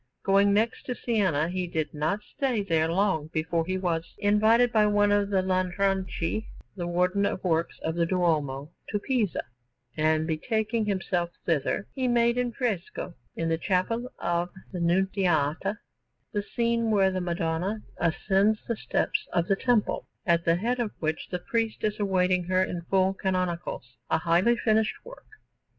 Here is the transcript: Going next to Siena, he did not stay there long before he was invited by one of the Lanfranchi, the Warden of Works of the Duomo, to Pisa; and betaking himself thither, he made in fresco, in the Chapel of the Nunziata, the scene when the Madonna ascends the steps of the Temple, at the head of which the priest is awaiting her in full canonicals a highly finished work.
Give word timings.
Going 0.23 0.51
next 0.51 0.87
to 0.87 0.95
Siena, 0.95 1.47
he 1.49 1.67
did 1.67 1.93
not 1.93 2.21
stay 2.23 2.63
there 2.63 2.91
long 2.91 3.27
before 3.27 3.67
he 3.67 3.77
was 3.77 4.15
invited 4.17 4.71
by 4.71 4.87
one 4.87 5.11
of 5.11 5.29
the 5.29 5.43
Lanfranchi, 5.43 6.47
the 6.75 6.87
Warden 6.87 7.23
of 7.23 7.43
Works 7.43 7.77
of 7.83 7.93
the 7.93 8.07
Duomo, 8.07 8.71
to 8.89 8.97
Pisa; 8.97 9.43
and 9.95 10.25
betaking 10.25 10.85
himself 10.85 11.29
thither, 11.45 11.85
he 11.93 12.07
made 12.07 12.39
in 12.39 12.51
fresco, 12.51 13.13
in 13.35 13.47
the 13.47 13.59
Chapel 13.59 14.11
of 14.17 14.49
the 14.71 14.79
Nunziata, 14.79 15.77
the 16.31 16.41
scene 16.41 16.89
when 16.89 17.13
the 17.13 17.21
Madonna 17.21 17.83
ascends 17.97 18.57
the 18.67 18.75
steps 18.77 19.27
of 19.31 19.47
the 19.47 19.55
Temple, 19.55 20.07
at 20.25 20.45
the 20.45 20.55
head 20.55 20.79
of 20.79 20.89
which 20.97 21.27
the 21.29 21.37
priest 21.37 21.83
is 21.83 21.99
awaiting 21.99 22.45
her 22.45 22.63
in 22.63 22.81
full 22.89 23.13
canonicals 23.13 23.97
a 24.09 24.17
highly 24.17 24.57
finished 24.57 24.95
work. 25.05 25.27